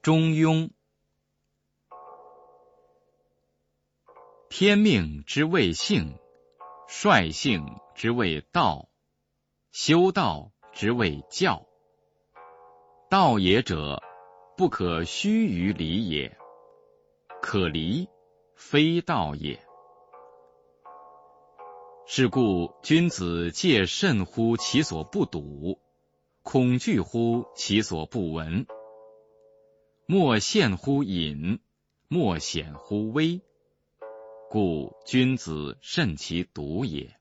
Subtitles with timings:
[0.00, 0.70] 中庸。
[4.48, 6.16] 天命之谓性，
[6.86, 8.88] 率性之谓道，
[9.72, 11.66] 修道之谓教。
[13.10, 14.00] 道也者，
[14.56, 16.30] 不可须臾离也；
[17.42, 18.08] 可离，
[18.54, 19.60] 非道也。
[22.06, 25.80] 是故君子戒慎乎其所不睹，
[26.42, 28.66] 恐惧乎其所不闻。
[30.10, 31.60] 莫陷乎隐，
[32.08, 33.42] 莫显乎微。
[34.48, 37.14] 故君子慎其独也。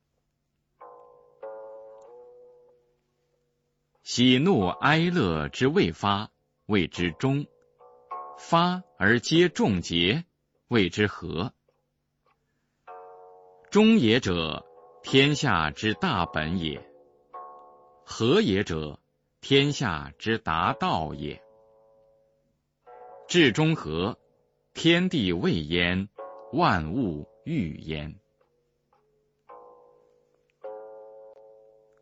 [4.03, 6.31] 喜怒哀乐之未发，
[6.65, 7.45] 谓之中；
[8.37, 10.23] 发而皆众节，
[10.69, 11.51] 谓之和。
[13.69, 14.65] 中也者，
[15.03, 16.79] 天下之大本也；
[18.05, 19.01] 和也者，
[19.41, 21.43] 天下之达道也。
[23.27, 24.17] 至中和，
[24.73, 26.07] 天地未焉，
[26.53, 28.17] 万物欲焉。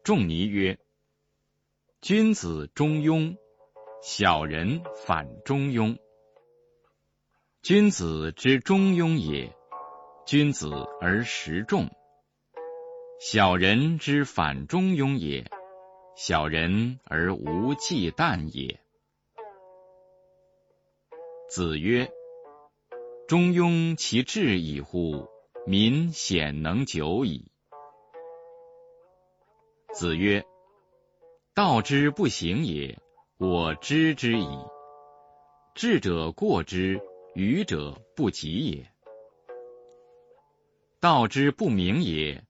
[0.04, 0.78] 仲尼曰
[2.00, 3.38] ：“君子中庸，
[4.04, 5.98] 小人反中庸。
[7.64, 9.52] 君子之中庸也，
[10.28, 10.70] 君子
[11.02, 11.88] 而时众；
[13.20, 15.50] 小人之反中庸也，
[16.16, 18.80] 小人而无忌惮也。”
[21.48, 22.12] 子曰
[23.30, 25.28] ：“中庸其志矣乎！
[25.68, 27.52] 民鲜能久矣。”
[29.94, 30.44] 子曰
[31.54, 32.98] ：“道之不行也，
[33.38, 34.48] 我知之矣。
[35.76, 37.00] 智者过之，
[37.36, 38.92] 愚者不及也。
[41.00, 42.44] 道之不明也，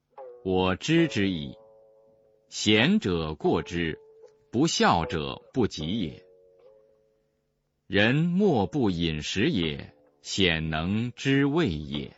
[0.46, 1.54] 我知之矣。
[2.48, 4.00] 贤者过之，
[4.52, 6.25] 不孝者不及也。”
[7.88, 12.16] 人莫不饮食也，鲜能知味也。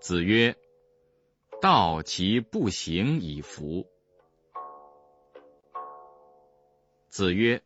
[0.00, 0.56] 子曰
[1.60, 3.86] ：“道其不行以服。”
[7.10, 7.62] 子曰：“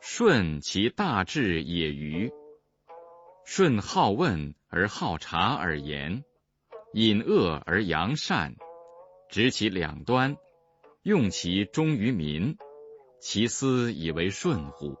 [0.00, 2.32] 顺其大智也愚。
[3.44, 6.22] 舜好问而好察而言，
[6.92, 8.54] 隐恶而扬善，
[9.28, 10.36] 执其两端，
[11.02, 12.56] 用其忠于民。”
[13.24, 14.96] 其斯以为顺乎？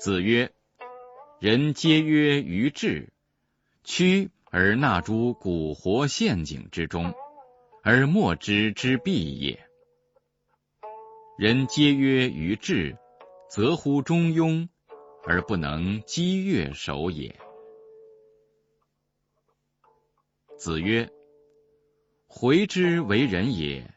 [0.00, 0.52] 子曰
[1.38, 3.12] ：“人皆曰于智，
[3.84, 7.14] 屈而纳诸古活陷阱之中，
[7.84, 9.64] 而莫知之弊也。
[11.38, 12.98] 人皆曰于智，
[13.48, 14.68] 则乎中庸，
[15.22, 17.38] 而不能积越守也。”
[20.58, 21.08] 子曰
[22.26, 23.88] ：“回之为人也。”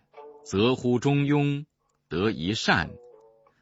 [0.44, 1.66] 则乎中庸，
[2.10, 2.90] 得一善，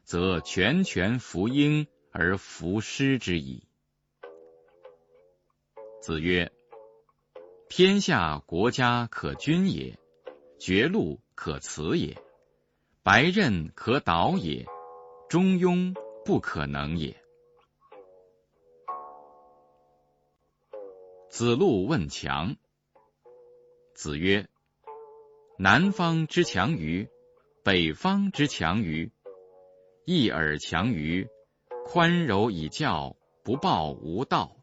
[0.04, 3.62] 则全权服膺而服师之矣。
[6.00, 6.50] 子曰：
[7.68, 9.96] 天下国家可君也，
[10.58, 12.20] 绝路可辞也，
[13.04, 14.66] 白刃可导也，
[15.28, 15.94] 中庸
[16.24, 17.16] 不可能也。
[21.30, 22.56] 子路问强。
[23.94, 24.48] 子曰。
[25.62, 27.08] 南方之强于，
[27.62, 29.12] 北方之强于，
[30.04, 31.28] 义而强于，
[31.84, 34.56] 宽柔以教，不暴无道。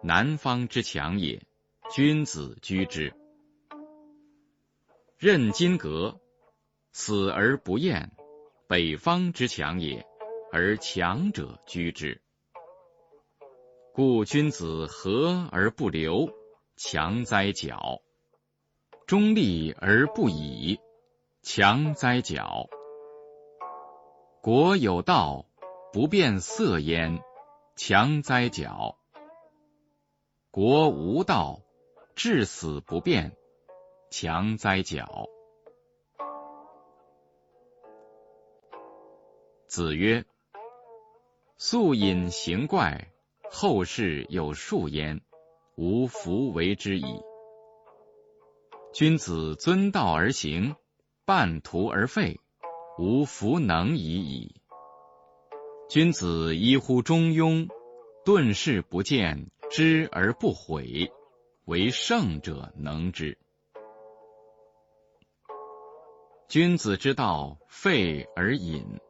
[0.00, 1.42] 南方之强也，
[1.92, 3.12] 君子居之。
[5.18, 6.20] 任金革，
[6.92, 8.12] 死而不厌。
[8.68, 10.06] 北方之强也，
[10.52, 12.22] 而强者居之。
[13.92, 16.32] 故君子和而不流，
[16.76, 18.03] 强哉矫！
[19.06, 20.80] 中立而不倚，
[21.42, 22.70] 强哉矫！
[24.40, 25.44] 国有道，
[25.92, 27.22] 不变色焉，
[27.76, 28.96] 强哉矫！
[30.50, 31.60] 国无道，
[32.14, 33.36] 至死不变，
[34.10, 35.28] 强哉矫！
[39.66, 40.24] 子曰：
[41.58, 43.12] 素隐行怪，
[43.50, 45.20] 后世有数焉，
[45.76, 47.04] 吾弗为之矣。
[48.94, 50.76] 君子遵道而行，
[51.24, 52.38] 半途而废，
[52.96, 54.54] 无弗能已矣。
[55.90, 57.68] 君子依乎中庸，
[58.24, 61.10] 顿事不见，知而不悔，
[61.64, 63.36] 为圣者能之。
[66.46, 69.00] 君子之道，废而隐。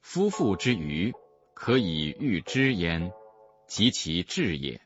[0.00, 1.12] 夫妇之愚，
[1.54, 3.10] 可以喻之焉，
[3.66, 4.80] 及其智也。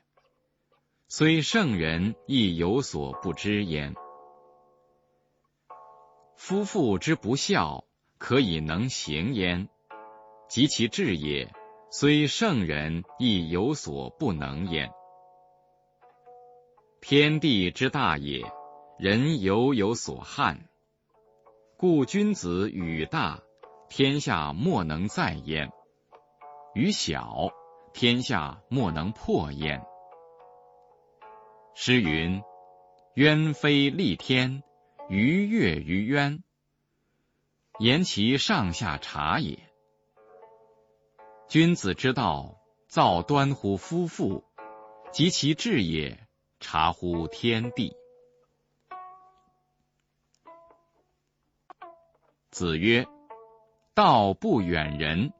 [1.13, 3.93] 虽圣人亦有所不知焉。
[6.37, 7.83] 夫妇之不孝，
[8.17, 9.67] 可以能行焉；
[10.47, 11.53] 及其志也，
[11.91, 14.89] 虽圣人，亦有所不能焉。
[17.01, 18.45] 天地之大也，
[18.97, 20.69] 人犹有所憾。
[21.75, 23.41] 故君子与大，
[23.89, 25.67] 天下莫能在焉；
[26.73, 27.49] 与小，
[27.91, 29.85] 天下莫能破焉。
[31.73, 32.43] 诗云
[33.15, 34.61] ：“鸢飞戾天，
[35.09, 36.43] 鱼跃于渊。”
[37.79, 39.57] 言其上下察也。
[41.47, 44.43] 君子之道，造端乎夫妇；
[45.11, 46.27] 及其志也，
[46.59, 47.95] 察乎天地。
[52.51, 53.07] 子曰
[53.95, 55.33] ：“道不远人，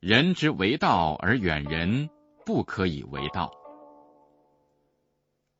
[0.00, 2.10] 人之为道而远人，
[2.44, 3.50] 不可以为道。”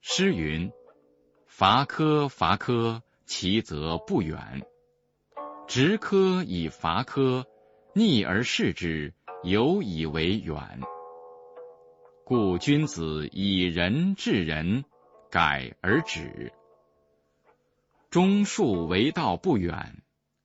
[0.09, 0.71] 诗云
[1.51, 4.63] ：“伐柯伐柯，其则不远；
[5.67, 7.45] 执柯以伐柯，
[7.93, 9.13] 逆而视之，
[9.43, 10.81] 犹以为远。
[12.25, 14.85] 故君子以仁治人，
[15.29, 16.53] 改而止。
[18.09, 20.05] 忠恕为道不远。”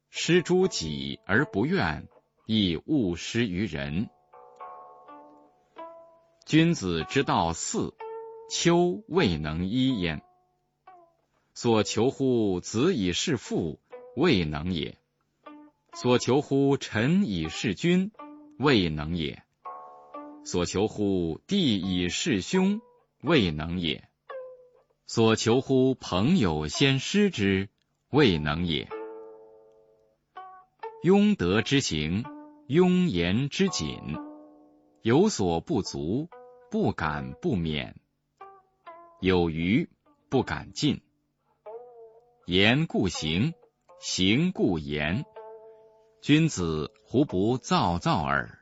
[0.09, 2.09] 施诸己而不怨，
[2.47, 4.09] 亦勿施于人。
[6.47, 7.93] 君子之道四，
[8.53, 10.21] 丘未能一焉。
[11.53, 13.79] 所求乎子以事父，
[14.17, 14.97] 未能也；
[15.93, 18.11] 所求乎臣以事君，
[18.59, 19.37] 未能也；
[20.43, 22.81] 所求乎弟以事兄，
[23.21, 24.01] 未能也；
[25.07, 27.69] 所求乎朋友先师之，
[28.09, 28.89] 未能也。
[31.05, 32.25] 庸德之行，
[32.67, 33.97] 庸言之谨，
[35.03, 36.27] 有所不足，
[36.69, 37.93] 不敢不勉；
[39.21, 39.87] 有余，
[40.29, 40.99] 不敢进。
[42.47, 43.53] 言故行，
[43.99, 45.27] 行故言。
[46.23, 48.57] 君子胡不躁躁耳？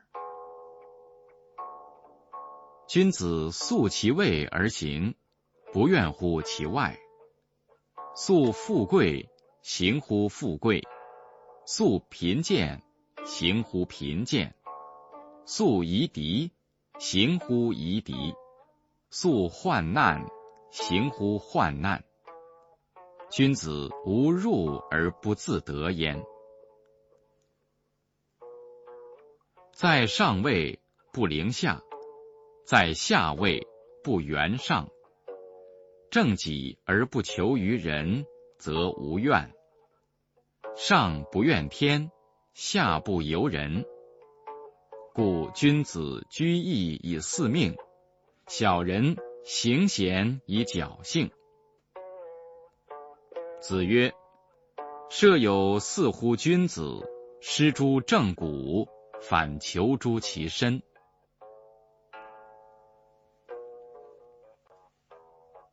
[2.86, 5.14] 君子素其位而行，
[5.72, 6.98] 不怨乎其外；
[8.14, 9.30] 素富贵，
[9.62, 10.82] 行乎富贵。
[11.64, 12.82] 素贫贱，
[13.24, 14.52] 行乎贫贱；
[15.46, 16.52] 素夷狄，
[16.98, 18.34] 行乎夷狄；
[19.08, 20.26] 素患难，
[20.70, 22.04] 行乎患难。
[23.30, 26.24] 君子无入而不自得焉。
[29.72, 30.80] 在上位
[31.12, 31.80] 不凌下，
[32.64, 33.66] 在下位
[34.02, 34.88] 不圆上。
[36.10, 38.26] 正己而不求于人，
[38.58, 39.54] 则无怨。
[40.76, 42.10] 上不怨天，
[42.52, 43.84] 下不尤人。
[45.14, 47.76] 故君子居易以四命，
[48.48, 51.30] 小人行贤以侥幸。
[53.60, 54.12] 子曰
[55.10, 57.08] ：“设有四乎君子，
[57.40, 58.88] 失诸正骨，
[59.20, 60.82] 反求诸其身。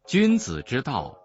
[0.05, 1.17] 君子之道，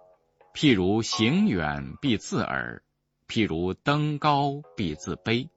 [0.54, 2.82] 譬如行远必自耳。”
[3.28, 5.48] 譬如登高必自卑。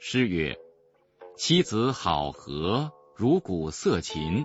[0.00, 0.58] 诗曰
[1.38, 4.44] ：“妻子好合，如鼓瑟琴；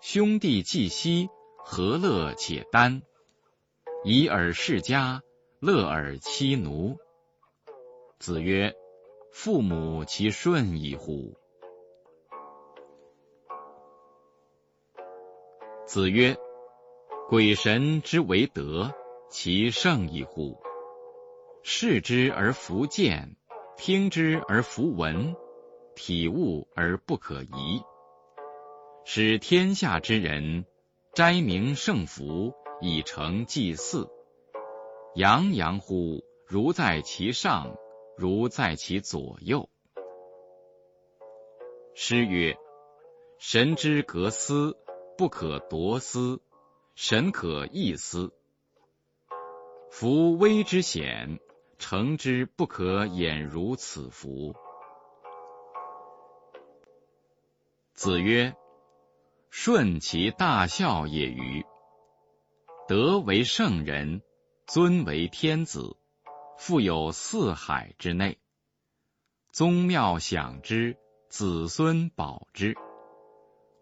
[0.00, 3.02] 兄弟既息，何乐且耽？
[4.02, 5.22] 以尔世家，
[5.60, 6.96] 乐尔妻奴。”
[8.18, 8.74] 子曰
[9.30, 11.36] ：“父母其顺矣乎？”
[15.84, 16.38] 子曰
[17.28, 18.94] ：“鬼神之为德，
[19.28, 20.58] 其圣矣乎？”
[21.62, 23.36] 视之而弗见，
[23.76, 25.36] 听之而弗闻，
[25.94, 27.82] 体悟而不可移。
[29.04, 30.64] 使天下之人
[31.14, 34.08] 斋明圣福，以成祭祀。
[35.14, 37.76] 洋洋乎，如在其上，
[38.16, 39.68] 如在其左右。
[41.94, 42.56] 诗曰
[43.38, 44.76] ：“神之格斯，
[45.18, 46.40] 不可夺斯；
[46.94, 48.32] 神可异斯。
[49.90, 51.40] 夫危之险。”
[51.80, 54.54] 诚之不可掩如此福。
[57.94, 58.54] 子曰
[59.50, 61.66] ：“顺其大孝也与？
[62.86, 64.22] 德为圣人，
[64.66, 65.96] 尊为天子，
[66.56, 68.38] 富有四海之内。
[69.52, 70.96] 宗庙享之，
[71.28, 72.76] 子孙保之。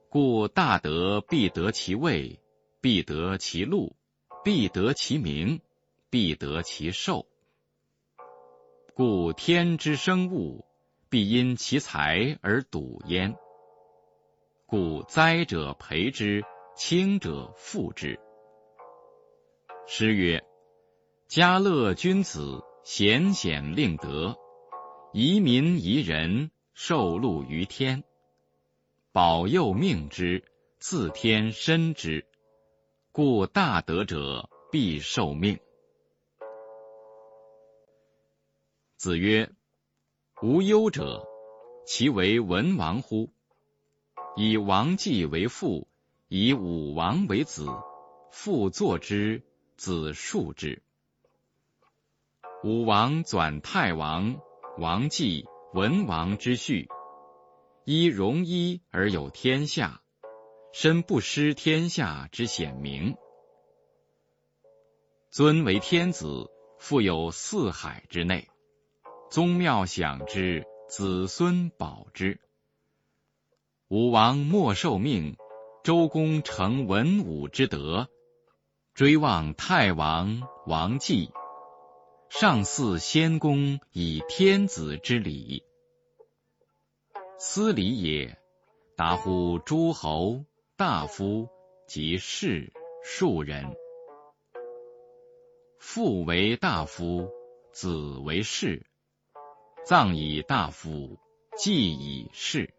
[0.08, 2.40] 故大德必得其位，
[2.80, 3.94] 必得其禄，
[4.42, 5.60] 必得其名，
[6.08, 7.26] 必得其寿。”
[8.96, 10.64] 故天之生物，
[11.10, 13.37] 必因其才而笃焉。
[14.70, 16.44] 故灾者培之，
[16.76, 18.20] 轻者覆之。
[19.87, 20.44] 诗曰
[21.26, 24.37] ：“家乐君子，贤显令德，
[25.14, 28.04] 宜民宜人，受禄于天。
[29.10, 30.44] 保佑命之，
[30.78, 32.26] 自天身之。
[33.10, 35.58] 故大德者必受命。
[38.98, 39.50] 子曰：
[40.42, 41.26] 无忧者，
[41.87, 43.30] 其为文王乎？
[44.40, 45.88] 以王季为父，
[46.28, 47.66] 以武王为子，
[48.30, 49.42] 父作之，
[49.76, 50.80] 子述之。
[52.62, 54.40] 武王转太王、
[54.78, 56.88] 王季、文王之序，
[57.85, 60.02] 依戎衣而有天下，
[60.73, 63.16] 身不失天下之显明。
[65.30, 68.49] 尊为天子，富有四海之内。
[69.33, 72.38] 宗庙享之，子孙保之。
[73.90, 75.38] 武王莫受命，
[75.83, 78.11] 周公成文武之德，
[78.92, 81.30] 追望太王王继，
[82.28, 85.64] 上祀先公以天子之礼。
[87.38, 88.38] 斯礼也，
[88.95, 90.45] 达乎诸侯
[90.76, 91.49] 大夫
[91.87, 92.71] 及士
[93.02, 93.75] 庶人。
[95.78, 97.30] 父为大夫，
[97.73, 98.85] 子为士。
[99.87, 101.18] 葬以大夫，
[101.57, 102.75] 祭以士。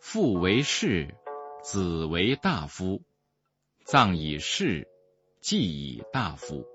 [0.00, 1.14] 父为士，
[1.62, 3.02] 子为大夫，
[3.84, 4.88] 葬以士，
[5.40, 6.66] 祭以大夫。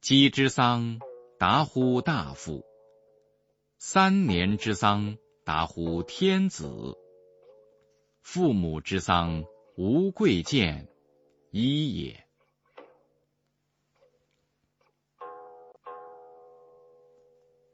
[0.00, 1.00] 姬之丧，
[1.38, 2.64] 达乎大夫；
[3.78, 6.98] 三年之丧，达乎天子。
[8.20, 9.44] 父母之丧，
[9.76, 10.88] 无贵贱，
[11.50, 12.24] 一也。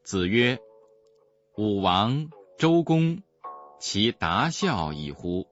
[0.03, 0.59] 子曰
[1.57, 2.29] ：“武王、
[2.59, 3.23] 周公，
[3.87, 5.45] 其达孝矣乎？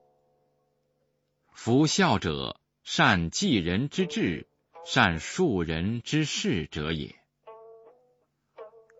[1.52, 4.48] 夫孝者，善继人之志，
[4.84, 7.14] 善庶人之事者也。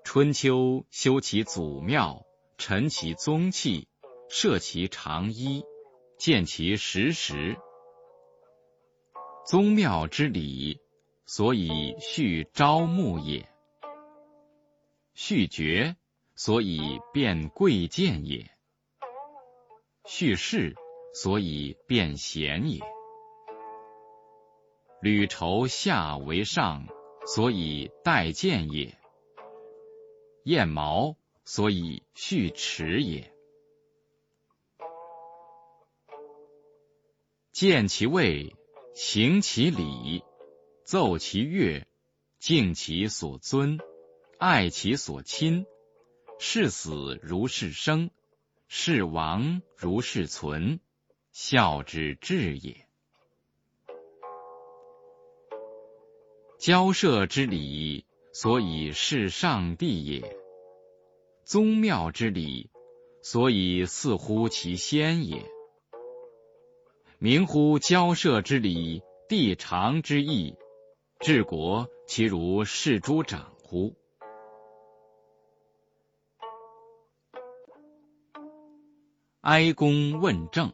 [0.05, 2.25] 春秋修其祖庙，
[2.59, 3.89] 陈其宗器，
[4.29, 5.65] 设其长衣，
[6.17, 7.59] 建其实时。
[9.45, 10.79] 宗庙之礼，
[11.27, 13.49] 所以序朝暮也。”
[15.13, 15.97] 续爵，
[16.37, 18.54] 所以变贵贱也；
[20.07, 20.75] 叙事，
[21.15, 22.81] 所以变贤也。
[25.01, 26.87] 履绸下为上，
[27.27, 28.95] 所以待见也；
[30.45, 33.33] 燕毛，所以续齿也。
[37.53, 38.55] 见其位，
[38.95, 40.23] 行其礼，
[40.85, 41.87] 奏其乐，
[42.39, 43.79] 敬其所尊。
[44.39, 45.65] 爱其所亲，
[46.39, 48.11] 视死如是生，
[48.67, 50.81] 视亡如是存，
[51.33, 52.87] 孝之至也。
[56.59, 60.23] 交涉之礼，所以事上帝也；
[61.45, 62.71] 宗庙之礼，
[63.23, 65.45] 所以似乎其先也。
[67.19, 70.57] 明乎交涉之礼，地长之义，
[71.21, 73.95] 治国其如视诸长乎？
[79.45, 80.73] 哀公问政。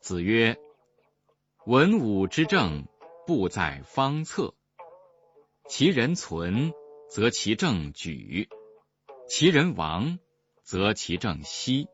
[0.00, 0.58] 子曰
[1.66, 2.86] ：“文武之政，
[3.26, 4.54] 不在方策。
[5.68, 6.72] 其人存，
[7.10, 8.48] 则其政举；
[9.28, 10.18] 其人亡，
[10.62, 11.88] 则其政息。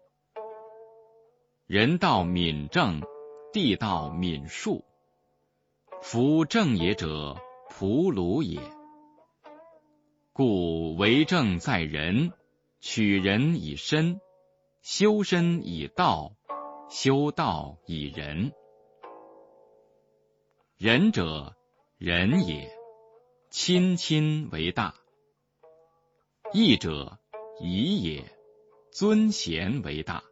[1.67, 3.03] 人道敏政，
[3.53, 4.85] 地道敏术。
[6.03, 7.37] 夫政也者，
[7.69, 8.61] 仆鲁也。
[10.33, 12.33] 故为政在人，
[12.79, 14.21] 取人以身。”
[14.83, 16.33] 修身以道，
[16.89, 18.53] 修道以仁。
[20.79, 21.55] 仁者，
[21.99, 22.75] 仁也，
[23.51, 24.95] 亲亲为大；
[26.55, 27.19] 义者，
[27.61, 28.25] 义也，
[28.91, 30.25] 尊贤为大。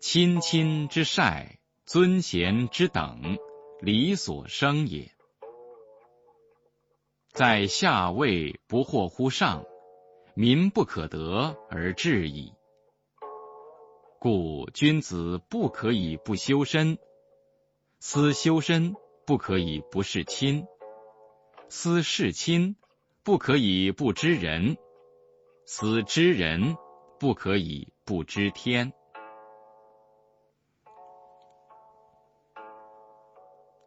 [0.00, 3.36] 亲亲之善，尊贤之等，
[3.80, 5.10] 理所生也。
[7.32, 9.64] 在下位不惑乎上。
[10.34, 12.54] 民不可得而治矣。
[14.18, 16.98] 故君子不可以不修身，
[18.00, 18.94] 思修身
[19.26, 20.66] 不可以不事亲，
[21.68, 22.76] 思事亲
[23.22, 24.78] 不可以不知人，
[25.66, 26.76] 思知人
[27.18, 28.92] 不可以不知天。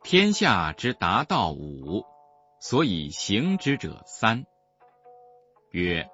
[0.04, 2.06] 天下之达道五，
[2.60, 4.46] 所以行之者三。
[5.72, 6.08] 曰。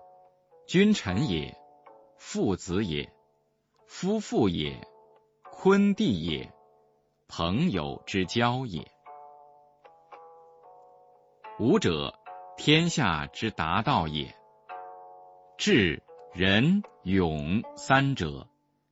[0.72, 1.54] 君臣也，
[2.18, 3.12] 父子也，
[3.88, 4.88] 夫妇也，
[5.44, 6.50] 坤弟也，
[7.28, 8.90] 朋友之交也。
[11.60, 12.18] 武者，
[12.56, 14.34] 天下之达道也。
[15.58, 16.02] 智、
[16.34, 18.48] 仁、勇三者，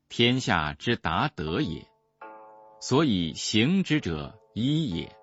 [0.09, 1.87] 天下之达德也。
[2.81, 5.15] 所以行之者一也。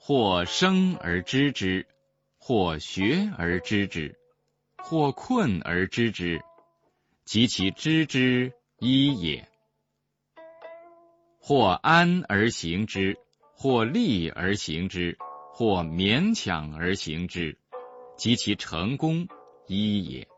[0.00, 1.86] 或生而知之，
[2.46, 4.18] 或学而知之，
[4.76, 6.42] 或困而知之，
[7.24, 9.48] 及其知之一也。
[11.40, 13.16] 或安而行之，
[13.54, 15.16] 或利而行之，
[15.54, 17.58] 或勉强而行之，
[18.18, 19.26] 及其成功
[19.66, 20.28] 一也。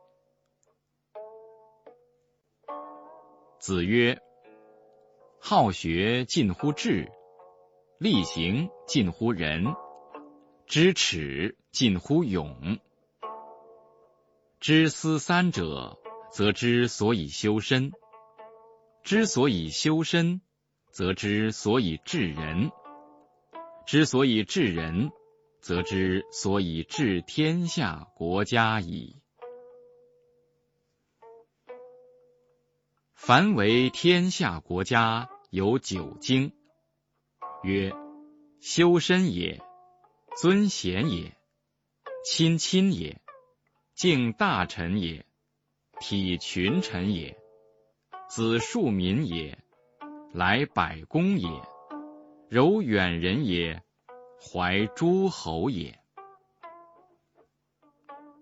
[3.58, 4.22] 子曰：
[5.40, 7.10] 好学近乎智。
[7.98, 9.74] 力行近乎仁，
[10.66, 12.78] 知耻近乎勇。
[14.60, 15.98] 知思三者，
[16.32, 17.90] 则之所以修身；
[19.02, 20.40] 之所以修身，
[20.90, 22.70] 则之所以治人；
[23.84, 25.10] 之所以治人，
[25.60, 29.20] 则之所以治天下国家矣。
[33.12, 36.54] 凡为天下国家，有九经。
[37.62, 37.92] 曰：
[38.62, 39.60] 修身也，
[40.40, 41.35] 尊贤也，
[42.28, 43.20] 亲亲也，
[43.94, 45.24] 敬大臣也，
[46.00, 47.38] 体群臣也，
[48.28, 49.56] 子庶民也，
[50.32, 51.48] 来百公也，
[52.48, 53.80] 柔远人也，
[54.42, 56.00] 怀诸侯也。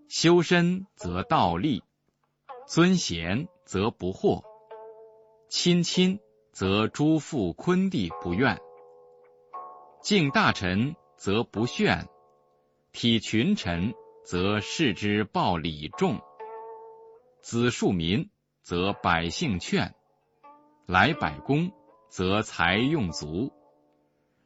[0.09, 1.83] 修身则道立，
[2.67, 4.45] 尊贤则不惑，
[5.51, 6.21] 亲亲
[6.53, 8.59] 则诸父昆弟不怨。
[10.01, 12.09] 敬大臣则不炫，
[12.95, 13.93] 体群臣
[14.25, 16.21] 则视之报礼重，
[17.43, 18.31] 子庶民
[18.63, 19.97] 则百姓劝，
[20.87, 21.73] 来百公
[22.09, 23.53] 则财用足，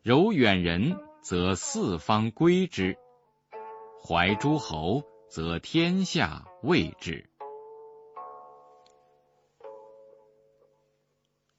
[0.01, 2.97] 柔远人则四方归之，
[4.03, 7.29] 怀诸侯则天下畏之。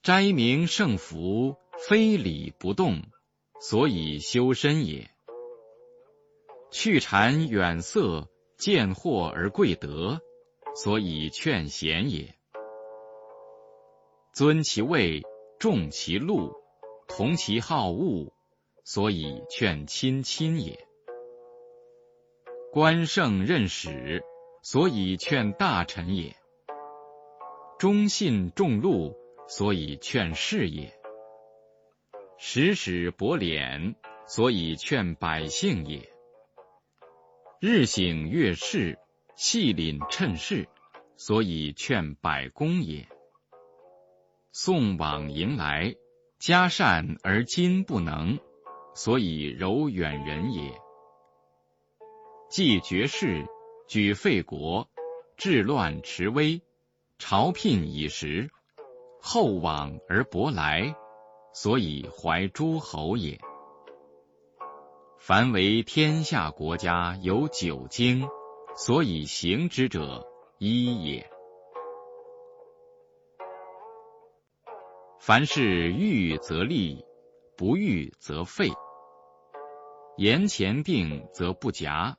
[0.02, 3.04] 斋明圣福，非礼不动。
[3.62, 5.12] 所以修身也。
[6.72, 10.22] 去谗远色，见货而贵德，
[10.76, 12.36] 所以劝贤也。
[14.34, 15.24] 尊其位，
[15.60, 16.54] 重其禄，
[17.08, 18.32] 同其好恶，
[18.84, 20.88] 所以劝亲亲也。
[22.72, 24.24] 官圣任使，
[24.62, 26.36] 所以劝大臣也。
[27.80, 29.16] 忠信重禄，
[29.48, 30.94] 所以劝士也。
[32.38, 33.96] 时使薄敛，
[34.28, 36.09] 所以劝百姓也；
[37.62, 38.98] 日省月事，
[39.36, 40.70] 细领趁势，
[41.18, 43.06] 所以劝百公也。
[44.54, 45.94] 送往迎来，
[46.40, 48.40] 嘉善而今不能，
[48.96, 50.72] 所以柔远人也。
[52.50, 53.46] 既绝世，
[53.90, 54.90] 举废国，
[55.36, 56.62] 治乱持危，
[57.18, 58.50] 朝聘以时，
[59.20, 60.96] 厚往而薄来。
[61.52, 63.42] 所以怀诸侯也。
[65.20, 68.28] 凡为天下国家有九经，
[68.76, 70.26] 所以行之者
[70.58, 71.30] 一也。
[75.20, 77.06] 凡事预则立，
[77.58, 78.70] 不预则废。
[80.18, 82.18] 言前定则不夹，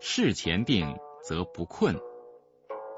[0.00, 1.96] 事前定则不困，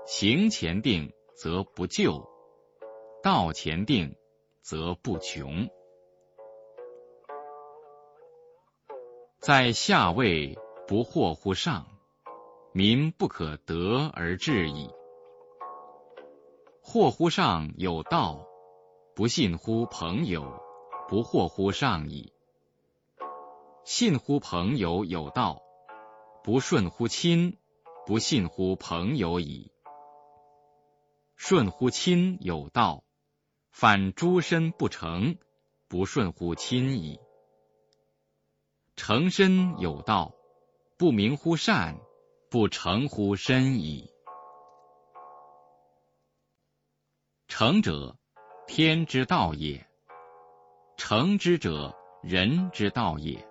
[0.06, 2.26] 行前定则不就，
[3.22, 4.16] 道前定。
[4.62, 5.70] 则不穷，
[9.40, 11.86] 在下位不惑乎上，
[12.74, 14.90] 民不可得而治矣。
[16.84, 18.46] 惑乎上有道，
[19.14, 20.62] 不信乎朋友，
[21.08, 22.34] 不惑乎上矣。
[23.82, 25.62] 信乎朋友有道，
[26.44, 27.56] 不顺乎亲，
[28.04, 29.72] 不信乎朋友矣。
[31.36, 33.04] 顺乎亲有道。
[33.70, 35.38] 反诸身不成，
[35.88, 37.18] 不顺乎亲矣；
[38.96, 40.34] 成身有道，
[40.98, 41.98] 不明乎善，
[42.50, 44.10] 不成乎身矣。
[47.48, 48.16] 成者，
[48.66, 49.84] 天之道也；
[50.96, 53.46] 成之者，人之道也。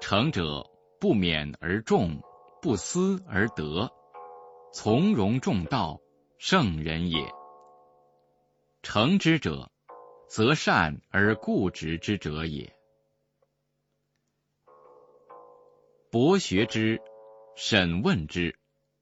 [0.00, 2.22] 成者，不勉而众，
[2.60, 3.92] 不思而得，
[4.72, 6.00] 从容重道，
[6.38, 7.32] 圣人也。
[8.82, 9.70] 成之者，
[10.28, 12.74] 则善而固执之者也。
[16.12, 17.00] 博学之，
[17.56, 18.58] 审问之，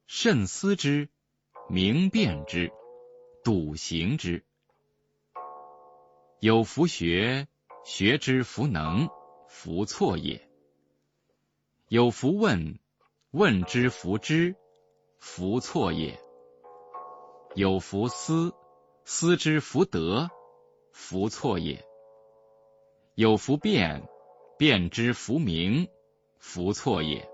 [0.07, 1.09] 慎思之，
[1.69, 2.71] 明辨之，
[3.43, 4.45] 笃行之，
[6.39, 7.49] 有弗学，
[7.85, 9.09] 学之弗能，
[9.49, 10.41] 弗错也；
[11.89, 12.79] 有弗问，
[13.33, 14.55] 问之弗知，
[15.19, 16.17] 弗错也；
[17.57, 18.55] 有弗思，
[19.05, 20.31] 思之弗得，
[20.93, 21.83] 弗错也；
[23.17, 24.09] 有弗辩，
[24.57, 25.89] 辩之弗明，
[26.41, 27.29] 弗错也；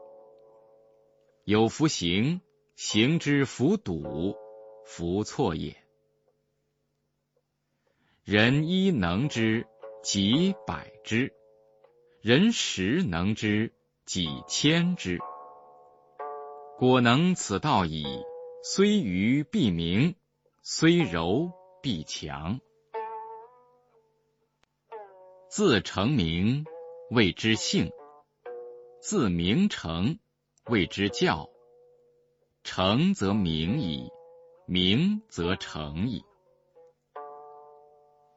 [1.44, 2.40] 有弗行，
[2.74, 4.36] 行之弗笃，
[4.84, 5.76] 弗错也。
[8.24, 9.64] 人一能之，
[10.02, 11.30] 几百之；
[12.20, 13.72] 人十能之，
[14.04, 15.20] 几千之。
[16.76, 18.04] 果能此道矣，
[18.64, 20.16] 虽愚必明，
[20.62, 22.58] 虽柔必强。
[25.48, 26.64] 自成名，
[27.12, 27.88] 谓之性；
[29.08, 30.18] 自名成，
[30.64, 31.48] 谓之教。
[32.64, 34.10] 成则名矣，
[34.66, 36.24] 名则成矣。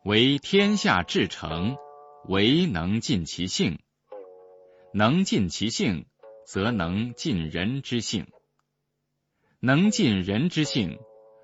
[0.05, 1.75] 为天下至诚，
[2.27, 3.79] 唯能尽其性；
[4.93, 6.05] 能尽其性，
[6.45, 8.25] 则能尽人之性；
[9.59, 10.99] 能尽人之性，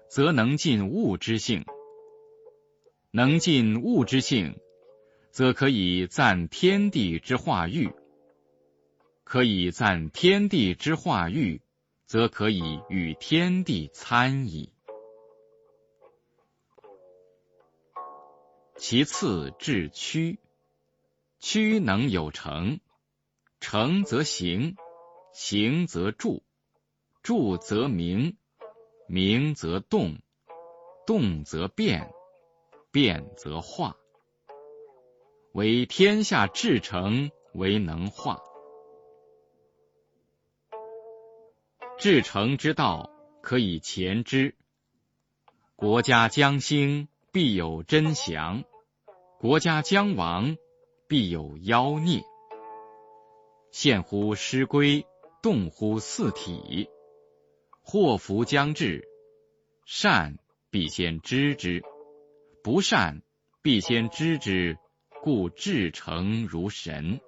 [0.08, 1.64] 则能尽物之性；
[3.10, 4.60] 能尽物之性，
[5.32, 7.90] 则可以赞天地之化育；
[9.26, 11.60] 可以赞天地之化育，
[12.06, 14.72] 则可以与天地参矣。
[18.78, 20.40] 其次至曲，
[21.40, 22.80] 曲能有成，
[23.60, 24.78] 成则行，
[25.34, 26.44] 行则著，
[27.24, 28.38] 著则明，
[29.08, 30.20] 明则动，
[31.08, 32.14] 动则变，
[32.92, 33.98] 变则化。
[35.52, 38.40] 为天下至诚，为能化。
[41.98, 43.10] 至诚之道，
[43.42, 44.56] 可以前之。
[45.76, 47.08] 国家将兴。
[47.32, 48.64] 必有真祥，
[49.42, 50.56] 国家将亡，
[51.10, 52.24] 必有妖孽。
[53.72, 55.06] 现乎师归，
[55.44, 56.88] 动乎四体。
[57.82, 59.06] 祸福将至，
[59.86, 60.38] 善
[60.70, 61.84] 必先知之，
[62.64, 63.22] 不善
[63.62, 64.78] 必先知之，
[65.22, 67.20] 故至诚如神。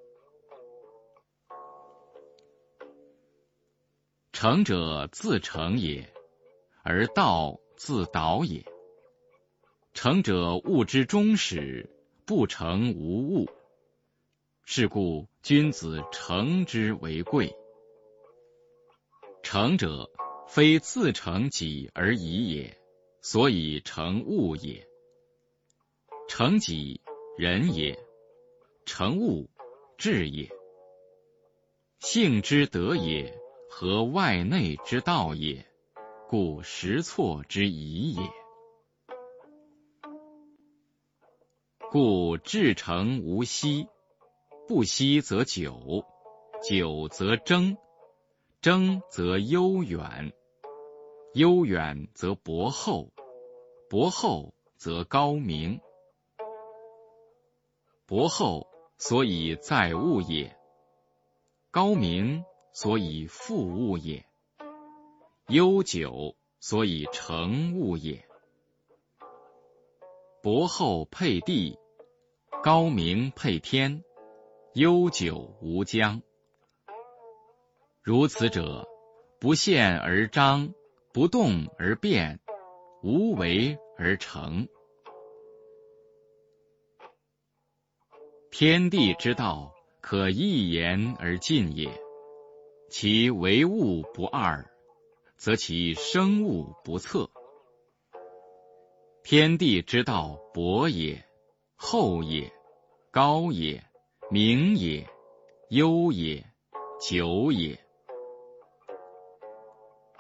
[4.32, 6.14] 成者自成也，
[6.84, 8.66] 而道自导也。
[9.94, 11.90] 成者物之终始，
[12.26, 13.50] 不成无物。
[14.64, 17.56] 是故君子成之为贵。
[19.42, 20.12] 成者
[20.48, 22.78] 非自成己而已也，
[23.22, 24.88] 所以成物也。
[26.28, 27.02] 成己
[27.38, 27.98] 仁也，
[28.86, 29.50] 成物
[29.98, 30.52] 智也。
[32.00, 35.66] 性之德也，和外内之道也，
[36.28, 38.22] 故实错之疑也。
[41.92, 43.88] 故至诚无息，
[44.68, 46.06] 不息则久，
[46.68, 47.78] 久则争，
[48.62, 50.34] 争则悠远，
[51.34, 53.12] 悠远则博厚，
[53.90, 55.80] 博厚则高明。
[58.06, 60.58] 博厚所以载物也，
[61.72, 64.26] 高明所以复物也，
[65.48, 68.28] 悠久所以成物也。
[70.44, 71.78] 薄厚配地，
[72.64, 74.04] 高明配天，
[74.74, 76.22] 悠久无疆。
[78.02, 78.88] 如此者，
[79.40, 80.74] 不现而彰，
[81.12, 82.40] 不动而变，
[83.04, 84.68] 无为而成。
[88.50, 91.90] 天地之道，可一言而尽也。
[92.90, 94.72] 其为物不二，
[95.36, 97.30] 则其生物不测。
[99.24, 101.26] 天地之道，博也，
[101.76, 102.54] 厚也，
[103.12, 103.84] 高也，
[104.32, 105.06] 明也，
[105.70, 106.46] 悠也，
[107.02, 107.78] 久也。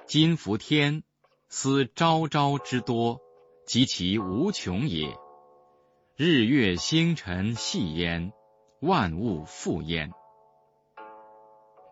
[0.06, 1.04] 今夫天，
[1.48, 3.22] 思昭昭之多，
[3.66, 5.18] 及其无穷也。
[6.18, 8.34] 日月星辰系焉，
[8.82, 10.12] 万物复焉。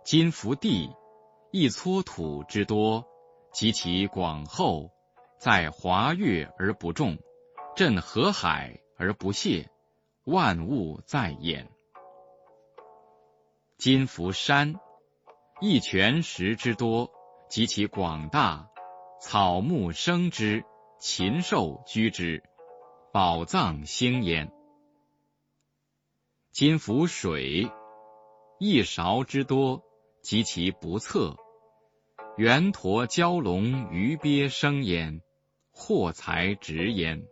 [0.05, 0.95] 金福地，
[1.49, 3.07] 一撮土之多，
[3.51, 4.91] 及其广厚。
[5.39, 7.17] 在华岳而不重，
[7.75, 9.67] 镇河海而不泄，
[10.23, 11.71] 万物在焉。
[13.79, 14.75] 金福山，
[15.59, 17.11] 一泉石之多，
[17.49, 18.69] 及其广大，
[19.19, 20.63] 草木生之，
[20.99, 22.43] 禽兽居之，
[23.11, 24.51] 宝藏兴焉。
[26.51, 27.71] 金福水，
[28.59, 29.83] 一勺之多，
[30.25, 31.37] 及其不测，
[32.35, 35.21] 圆驼蛟龙鱼鳖生焉。
[35.69, 37.27] 祸财直焉。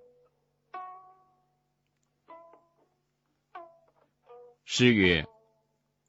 [4.63, 5.25] 诗曰：“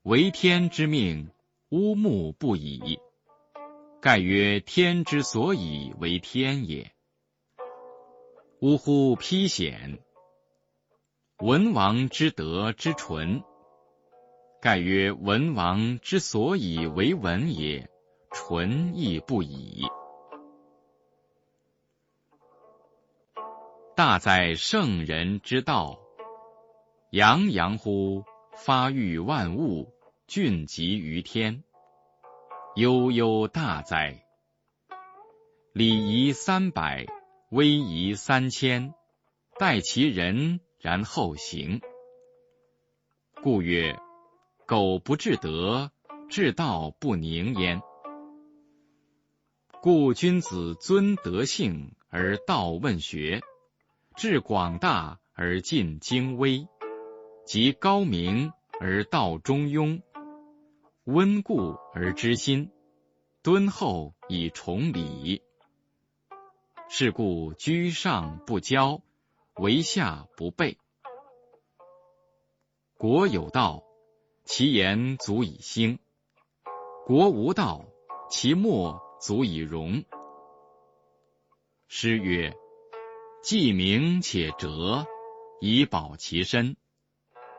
[0.05, 1.31] 为天之命，
[1.71, 3.01] 乌木不已。
[4.03, 6.93] 盖曰天之所以为天也。
[8.61, 9.17] 呜呼！
[9.17, 9.99] 披险。
[11.39, 13.43] 文王之德之纯。
[14.65, 17.91] 盖曰文王之所以为文也，
[18.31, 19.83] 纯亦不已。
[23.95, 25.99] 大哉圣人之道，
[27.11, 28.25] 洋洋乎
[28.57, 29.93] 发育万物，
[30.27, 31.63] 俊极于天。
[32.75, 34.25] 悠悠大哉！
[35.75, 37.05] 礼仪三百，
[37.51, 38.95] 威仪三千，
[39.59, 41.83] 待其人，然后行。
[43.43, 43.99] 故曰：
[44.67, 45.91] 苟不至德，
[46.31, 47.83] 至道不宁焉。
[49.83, 53.43] 故君子尊德性而道问学，
[54.17, 56.67] 致广大而尽精微，
[57.45, 60.01] 及高明而道中庸。
[61.05, 62.71] 温故而知新，
[63.43, 65.43] 敦厚以崇礼。
[66.89, 69.03] 是故居上不骄，
[69.57, 70.79] 为下不悖。
[72.97, 73.83] 国有道，
[74.45, 75.97] 其言足以兴；
[77.07, 77.87] 国无道，
[78.29, 80.05] 其末足以荣。
[81.89, 82.55] 诗曰
[83.43, 85.07] ：“既明且哲，
[85.61, 86.77] 以保其身。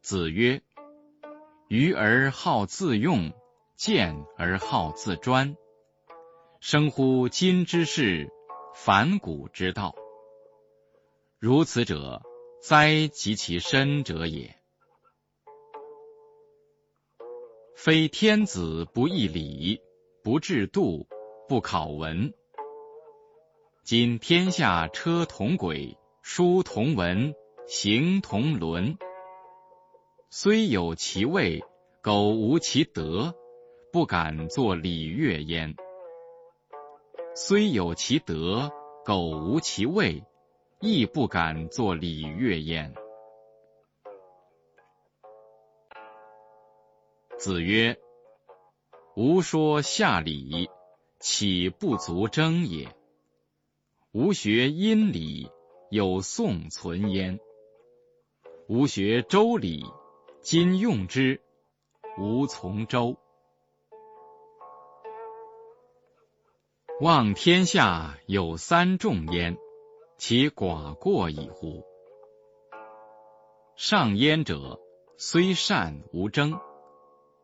[0.01, 0.63] 子曰
[1.69, 3.31] ：“愚而好自用，
[3.75, 5.55] 见而好自专。
[6.59, 8.31] 生乎今之事，
[8.73, 9.93] 反古之道。
[11.39, 12.23] 如此者，
[12.63, 14.55] 哉及其身者也！
[17.75, 19.79] 非天子不义礼，
[20.23, 21.07] 不制度，
[21.47, 22.33] 不考文。
[23.83, 27.35] 今天下车同轨，书同文，
[27.67, 28.97] 行同伦。”
[30.31, 31.63] 虽有其位，
[32.01, 33.35] 苟无其德，
[33.93, 35.75] 不敢作礼乐焉；
[37.35, 38.71] 虽有其德，
[39.05, 40.23] 苟无其位，
[40.79, 42.93] 亦不敢作礼乐焉。
[47.37, 47.99] 子曰
[49.15, 50.69] ：“吾说下礼，
[51.19, 52.95] 岂不足争也？
[54.11, 55.51] 吾学殷礼，
[55.89, 57.39] 有宋存焉；
[58.67, 59.85] 吾学周礼。”
[60.39, 61.41] 今用之，
[62.17, 63.17] 无从周。
[67.01, 69.57] 望天下有三重焉，
[70.17, 71.85] 其寡过矣乎？
[73.75, 74.79] 上焉者，
[75.17, 76.59] 虽善无争，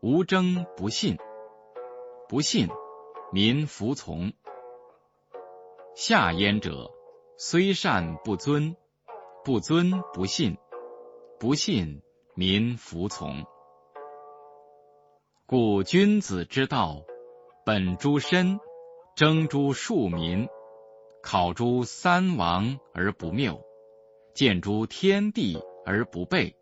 [0.01, 1.17] 无争不信，
[2.27, 2.67] 不信
[3.31, 4.31] 民服从；
[5.95, 6.91] 下焉者，
[7.37, 8.75] 虽善不尊，
[9.43, 10.57] 不尊不信，
[11.39, 12.01] 不信。
[12.35, 13.45] 民服从，
[15.45, 17.03] 故君子之道，
[17.63, 18.59] 本诸身，
[19.15, 20.49] 争诸庶民，
[21.23, 23.63] 考诸三王而不谬，
[24.35, 26.53] 见诸天地而不悖，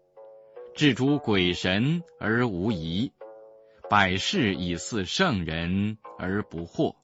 [0.76, 3.12] 治诸鬼神而无疑，
[3.90, 6.96] 百事以似圣人而不惑，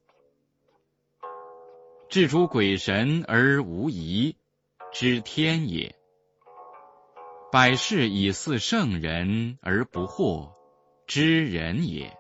[2.10, 4.38] 治诸鬼神而无疑，
[4.94, 5.96] 知天也。
[7.52, 10.52] 百事以似圣人而不惑，
[11.08, 12.17] 知人也。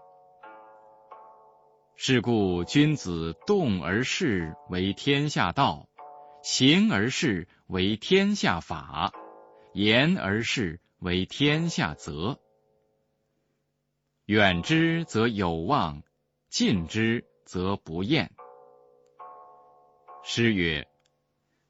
[1.99, 5.89] 是故君子动而事为天下道，
[6.43, 9.11] 行而事为天下法，
[9.73, 12.39] 言而事为天下则。
[14.25, 16.03] 远之则有望，
[16.49, 18.31] 近之则不厌。
[20.23, 20.87] 诗曰：“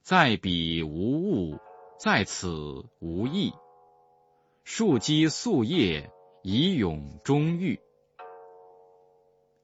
[0.04, 1.58] 在彼无物。”
[2.00, 3.52] 在此无益，
[4.64, 6.12] 树积素叶
[6.44, 7.80] 以永终欲。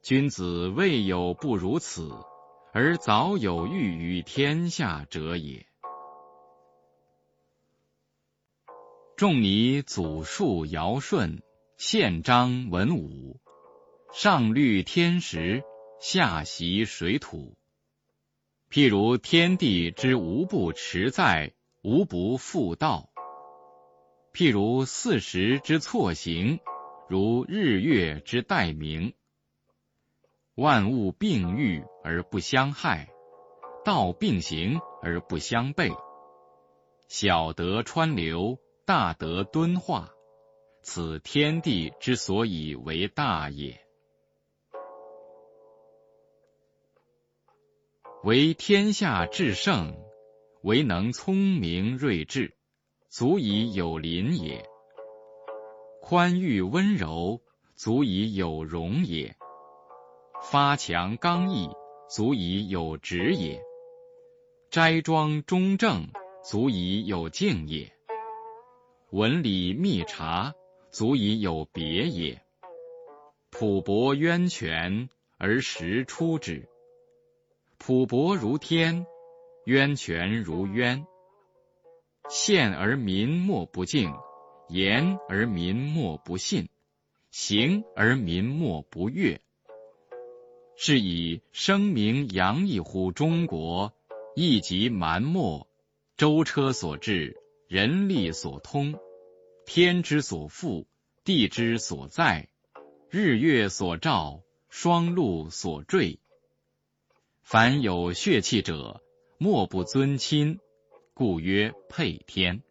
[0.03, 2.11] 君子未有不如此，
[2.73, 5.65] 而早有欲于天下者也。
[9.15, 11.41] 仲尼祖述尧舜，
[11.77, 13.39] 宪章文武，
[14.11, 15.63] 上虑天时，
[16.01, 17.55] 下习水土。
[18.69, 21.53] 譬如天地之无不持在。
[21.81, 23.09] 无不复道，
[24.33, 26.59] 譬如四时之错行，
[27.09, 29.13] 如日月之代明。
[30.55, 33.09] 万物并育而不相害，
[33.83, 35.95] 道并行而不相悖。
[37.07, 40.11] 小德川流，大德敦化，
[40.81, 43.79] 此天地之所以为大也。
[48.23, 49.95] 为天下至圣。
[50.63, 52.55] 唯能聪明睿智，
[53.09, 54.63] 足以有邻也；
[55.99, 57.41] 宽裕温柔，
[57.75, 59.35] 足以有容也；
[60.51, 61.69] 发强刚毅，
[62.09, 63.59] 足以有直也；
[64.69, 66.09] 斋庄中正，
[66.43, 67.91] 足以有敬也；
[69.09, 70.53] 文理密察，
[70.91, 72.37] 足以有别也；
[73.51, 76.67] 朴博渊泉，而实出之。
[77.77, 79.05] 朴博如天。
[79.65, 81.07] 渊泉如渊，
[82.29, 84.13] 宪而民莫不敬，
[84.67, 86.67] 言而民莫不信，
[87.31, 89.39] 行而民莫不悦。
[90.75, 93.93] 是以声名扬溢乎中国，
[94.35, 95.67] 亦即蛮貊，
[96.17, 98.95] 舟车所至，人力所通，
[99.65, 100.85] 天之所覆，
[101.23, 102.49] 地之所在，
[103.09, 106.19] 日月所照，双露所坠。
[107.41, 108.99] 凡有血气者。
[109.39, 110.59] 莫不尊亲，
[111.13, 112.63] 故曰配天。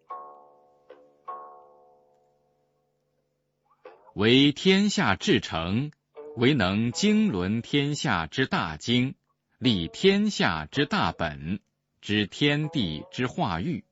[4.14, 5.90] 为天下至诚，
[6.36, 9.14] 唯能经纶天下之大经，
[9.58, 11.60] 立天下之大本，
[12.00, 13.84] 知天地之化育。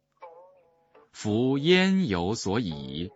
[1.12, 3.10] 夫焉有所以？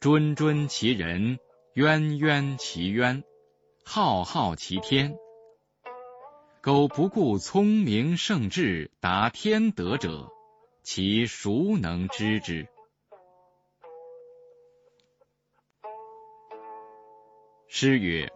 [0.00, 1.38] 谆谆其人，
[1.74, 3.24] 渊渊其渊，
[3.84, 5.16] 浩浩其天。
[6.62, 10.30] 苟不顾聪明圣智达天德者，
[10.84, 12.68] 其孰能知之？
[17.74, 18.30] 诗曰：“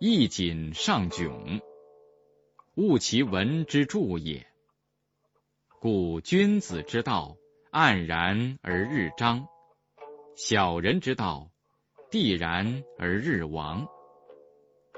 [0.00, 1.62] 衣锦尚窘，
[2.74, 4.48] 勿其文之助也。
[5.78, 7.36] 故君子之道，
[7.70, 9.46] 黯然而日章；
[10.34, 11.52] 小人之道，
[12.10, 13.86] 地然而日亡。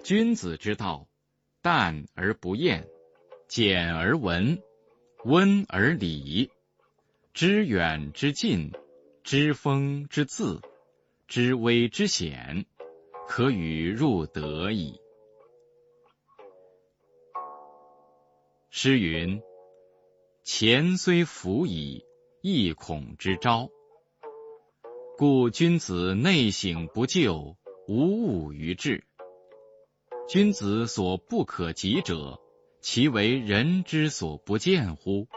[0.03, 1.07] 君子之道。”
[1.61, 2.89] 淡而不厌，
[3.47, 4.63] 简而文，
[5.27, 6.51] 温而理，
[7.35, 8.73] 知远之近，
[9.23, 10.63] 知风之自，
[11.29, 12.65] 知微之显，
[13.31, 15.01] 可与入德矣。
[18.71, 19.41] 诗云
[20.43, 22.05] ：“前虽弗矣，
[22.43, 23.71] 亦恐之招。”
[25.17, 27.55] 故君子内省不疚，
[27.87, 29.05] 无物于志。
[30.29, 32.41] 君子所不可及者，
[32.81, 35.29] 其为人之所不见乎？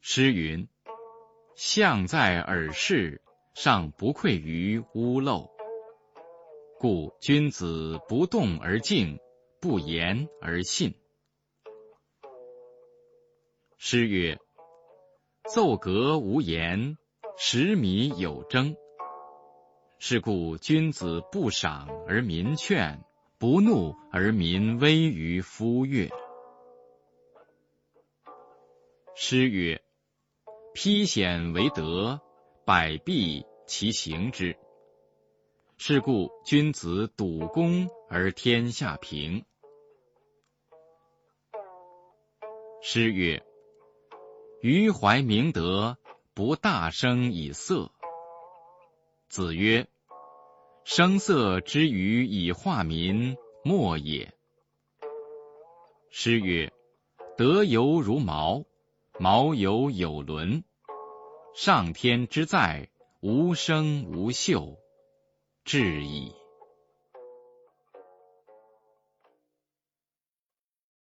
[0.00, 0.66] 诗云
[1.56, 3.20] ：“象在耳视，
[3.62, 5.50] 尚不愧于屋漏。”
[6.80, 9.20] 故君子不动而静，
[9.60, 10.94] 不言而信。
[13.76, 14.38] 诗曰
[15.52, 16.96] ：“奏革无言，
[17.36, 18.74] 食米有争。”
[20.00, 23.04] 是故君子不赏而民劝，
[23.38, 26.08] 不怒而民威于夫悦。
[29.14, 29.82] 诗曰
[30.72, 32.22] ：“披险为德，
[32.64, 34.56] 百弊其行之。”
[35.78, 39.44] 是故君子笃公而天下平。
[42.82, 43.46] 诗曰
[44.60, 45.96] ：“余怀明德，
[46.34, 47.92] 不大声以色。”
[49.30, 49.86] 子曰
[50.82, 54.34] ：“声色之余以化民，莫也。”
[56.10, 56.72] 诗曰
[57.38, 58.64] ：“德犹如毛，
[59.20, 60.64] 毛犹有伦。
[61.54, 62.89] 上天之在，
[63.22, 64.78] 无声无秀，
[65.62, 66.32] 至矣。”